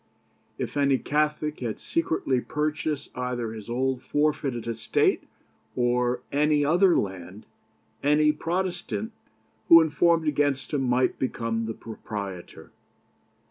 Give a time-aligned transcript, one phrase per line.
[0.57, 5.25] If any Catholic had secretly purchased either his old forfeited estate,
[5.75, 7.45] or any other land,
[8.01, 9.11] any Protestant
[9.69, 12.71] who informed against him might become the proprietor.